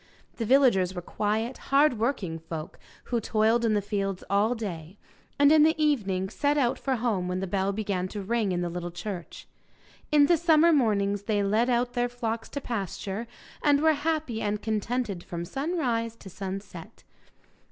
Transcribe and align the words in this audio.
The 0.37 0.45
villagers 0.47 0.95
were 0.95 1.01
quiet, 1.03 1.59
hard 1.69 1.99
working 1.99 2.39
folk, 2.39 2.79
who 3.03 3.21
toiled 3.21 3.63
in 3.63 3.75
the 3.75 3.83
fields 3.83 4.23
all 4.31 4.55
day, 4.55 4.97
and 5.37 5.51
in 5.51 5.61
the 5.61 5.79
evening 5.79 6.27
set 6.27 6.57
out 6.57 6.79
for 6.79 6.95
home 6.95 7.27
when 7.27 7.39
the 7.39 7.45
bell 7.45 7.71
began 7.71 8.07
to 8.07 8.23
ring 8.23 8.51
in 8.51 8.61
the 8.61 8.69
little 8.71 8.89
church. 8.89 9.47
In 10.11 10.25
the 10.25 10.37
summer 10.37 10.73
mornings 10.73 11.21
they 11.25 11.43
led 11.43 11.69
out 11.69 11.93
their 11.93 12.09
flocks 12.09 12.49
to 12.49 12.59
pasture, 12.61 13.27
and 13.61 13.79
were 13.79 13.93
happy 13.93 14.41
and 14.41 14.59
contented 14.59 15.23
from 15.23 15.45
sunrise 15.45 16.15
to 16.15 16.31
sunset. 16.31 17.03